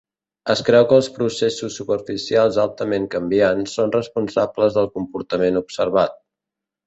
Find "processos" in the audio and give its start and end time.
1.17-1.75